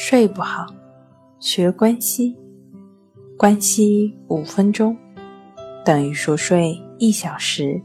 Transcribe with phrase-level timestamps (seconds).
[0.00, 0.64] 睡不好，
[1.40, 2.36] 学关西，
[3.36, 4.96] 关西五分钟
[5.84, 7.82] 等于熟睡一小时。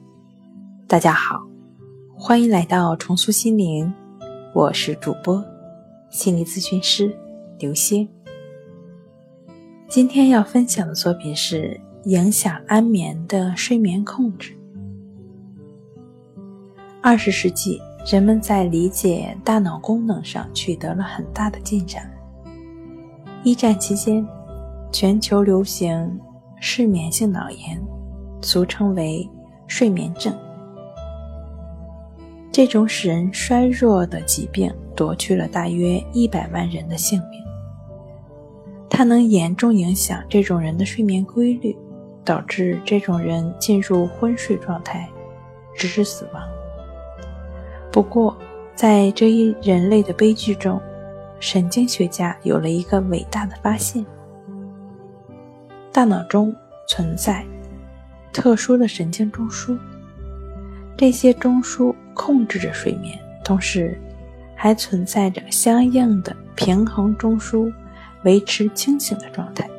[0.88, 1.42] 大家好，
[2.16, 3.92] 欢迎来到重塑心灵，
[4.54, 5.44] 我是主播
[6.12, 7.12] 心理咨询师
[7.58, 8.08] 刘星。
[9.90, 14.56] 今天要分享的作品是影响安眠的睡眠控制。
[17.02, 17.82] 二十世纪。
[18.06, 22.10] 人们在理解大脑功能上取得了很大的进展。
[23.44, 24.26] 一战期间，
[24.92, 26.20] 全球流行
[26.60, 27.82] 失眠性脑炎，
[28.42, 29.30] 俗称为
[29.68, 30.38] 睡眠症。
[32.52, 37.42] 这种使人衰弱的疾病夺去了大约一百万人的性命。
[38.90, 41.76] 它能严重影响这种人的睡眠规律，
[42.24, 45.10] 导致这种人进入昏睡状态，
[45.74, 46.44] 直至死亡。
[47.94, 48.36] 不过，
[48.74, 50.82] 在这一人类的悲剧中，
[51.40, 54.04] 神经学家有了一个伟大的发现：
[55.92, 56.52] 大脑中
[56.88, 57.46] 存在
[58.34, 59.78] 特殊的神经中枢，
[60.98, 63.96] 这些中枢控制着睡眠，同时
[64.56, 67.72] 还存在着相应的平衡中枢，
[68.24, 69.70] 维持清醒的状态。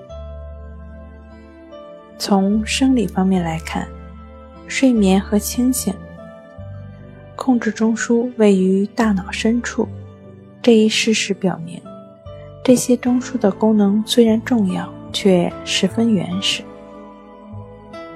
[2.16, 3.88] 从生理方面来看，
[4.68, 5.92] 睡眠和清醒。
[7.44, 9.86] 控制中枢位于大脑深处，
[10.62, 11.78] 这一事实表明，
[12.64, 16.62] 这些中枢的功能虽然重要，却十分原始。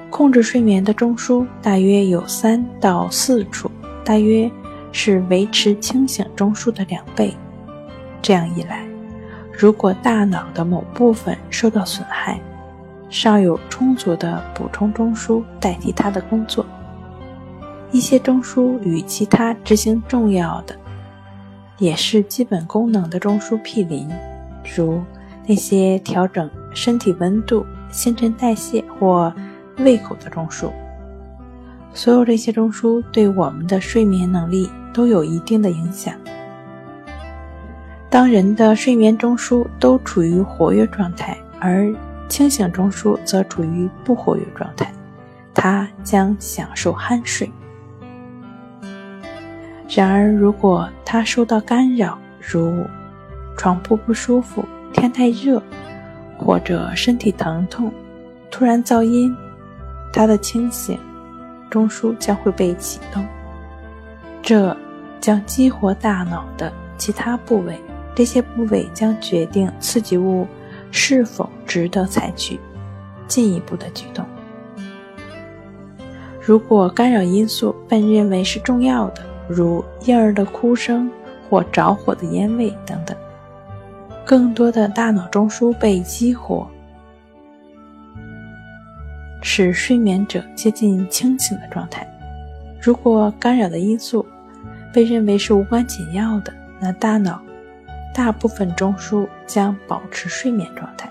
[0.08, 3.70] 控制睡眠的中枢大约有三到四处，
[4.02, 4.50] 大约
[4.92, 7.36] 是维持清醒中枢的两倍。
[8.22, 8.88] 这样一来，
[9.52, 12.40] 如果大脑的某部分受到损害，
[13.10, 16.64] 尚有充足的补充中枢代替它的工作。
[17.90, 20.76] 一些中枢与其他执行重要的，
[21.78, 24.08] 也是基本功能的中枢毗邻，
[24.76, 25.02] 如
[25.46, 29.32] 那些调整身体温度、新陈代谢或
[29.78, 30.70] 胃口的中枢。
[31.94, 36.14] 所有这些中枢对我们的睡眠能力都有一定的影响。
[38.10, 41.92] 当人的睡眠中枢都处于活跃状态，而
[42.28, 44.92] 清醒中枢则处于不活跃状态，
[45.54, 47.50] 他将享受酣睡。
[49.88, 52.84] 然而，如果他受到干扰，如
[53.56, 55.62] 床铺不舒服、天太热，
[56.36, 57.90] 或者身体疼痛、
[58.50, 59.34] 突然噪音，
[60.12, 60.98] 他的清醒
[61.70, 63.26] 中枢将会被启动，
[64.42, 64.76] 这
[65.20, 67.80] 将激活大脑的其他部位，
[68.14, 70.46] 这些部位将决定刺激物
[70.90, 72.60] 是否值得采取
[73.26, 74.24] 进一步的举动。
[76.40, 81.10] 如果干扰因素被认为是重要的，如婴儿的哭声
[81.48, 83.16] 或着火的烟味等等，
[84.24, 86.68] 更多的大脑中枢被激活，
[89.42, 92.06] 使睡眠者接近清醒的状态。
[92.80, 94.24] 如果干扰的因素
[94.92, 97.40] 被认为是无关紧要的，那大脑
[98.14, 101.10] 大部分中枢将保持睡眠状态，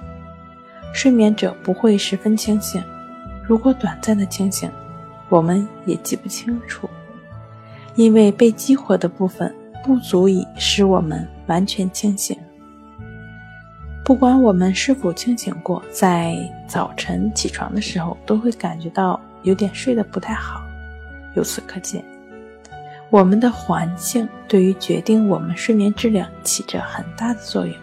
[0.94, 2.81] 睡眠者不会十分清醒。
[3.44, 4.70] 如果短暂的清醒，
[5.30, 6.90] 我们也记不清楚。
[7.97, 9.53] 因为被激活的部分
[9.84, 12.38] 不足以使我们完全清醒。
[14.06, 20.62] 不管我们是否清醒过，在早晨起床的时候，都会感觉到有点睡得不太好。
[21.35, 22.02] 由此可见，
[23.09, 27.75] 我们的环境对于决定我们睡眠质量起着很大的作用，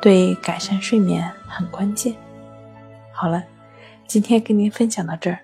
[0.00, 2.14] 对改善睡眠很关键。
[3.12, 3.42] 好了，
[4.06, 5.38] 今天跟您分享到这儿，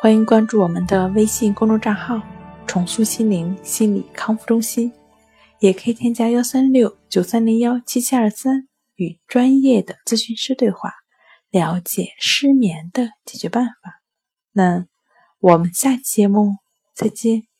[0.00, 2.20] 欢迎关注我们的微信公众账号。
[2.66, 4.92] 重塑心灵心理康复中心，
[5.60, 10.92] 也可以添加幺三六九三零幺七七二三，与专业的咨询师对话，
[11.50, 14.02] 了解失眠的解决办法。
[14.52, 14.86] 那
[15.40, 16.56] 我们下期节目
[16.94, 17.51] 再见。